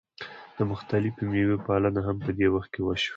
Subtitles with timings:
[0.57, 3.09] د مختلفو میوو پالنه هم په دې وخت کې وشوه.